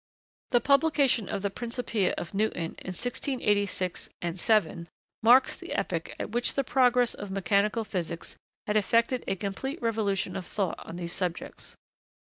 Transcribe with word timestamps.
The 0.49 0.59
publication 0.61 1.29
of 1.29 1.43
the 1.43 1.51
'Principia' 1.51 2.15
of 2.17 2.33
Newton, 2.33 2.73
in 2.79 2.95
1686 2.95 4.09
7, 4.33 4.89
marks 5.21 5.55
the 5.55 5.73
epoch 5.73 6.15
at 6.19 6.31
which 6.31 6.55
the 6.55 6.63
progress 6.63 7.13
of 7.13 7.29
mechanical 7.29 7.83
physics 7.83 8.35
had 8.65 8.75
effected 8.77 9.23
a 9.27 9.35
complete 9.35 9.79
revolution 9.79 10.35
of 10.35 10.47
thought 10.47 10.79
on 10.79 10.95
these 10.95 11.13
subjects. 11.13 11.77